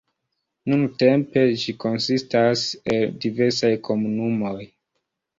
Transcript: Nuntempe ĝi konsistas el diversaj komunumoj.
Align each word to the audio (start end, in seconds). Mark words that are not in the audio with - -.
Nuntempe 0.71 1.41
ĝi 1.63 1.75
konsistas 1.83 2.63
el 2.93 3.05
diversaj 3.25 3.71
komunumoj. 3.89 4.55